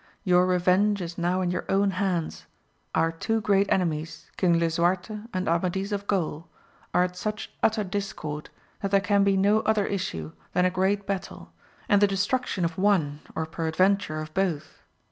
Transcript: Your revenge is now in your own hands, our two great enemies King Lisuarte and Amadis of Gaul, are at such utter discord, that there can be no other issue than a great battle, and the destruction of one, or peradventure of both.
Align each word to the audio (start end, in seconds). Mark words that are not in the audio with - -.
Your 0.23 0.47
revenge 0.47 0.99
is 0.99 1.19
now 1.19 1.41
in 1.41 1.51
your 1.51 1.63
own 1.69 1.91
hands, 1.91 2.47
our 2.95 3.11
two 3.11 3.39
great 3.39 3.71
enemies 3.71 4.31
King 4.35 4.57
Lisuarte 4.57 5.25
and 5.31 5.47
Amadis 5.47 5.91
of 5.91 6.07
Gaul, 6.07 6.49
are 6.91 7.03
at 7.03 7.15
such 7.15 7.51
utter 7.61 7.83
discord, 7.83 8.49
that 8.81 8.89
there 8.89 8.99
can 8.99 9.23
be 9.23 9.37
no 9.37 9.59
other 9.59 9.85
issue 9.85 10.31
than 10.53 10.65
a 10.65 10.71
great 10.71 11.05
battle, 11.05 11.53
and 11.87 12.01
the 12.01 12.07
destruction 12.07 12.65
of 12.65 12.79
one, 12.79 13.19
or 13.35 13.45
peradventure 13.45 14.19
of 14.19 14.33
both. 14.33 14.79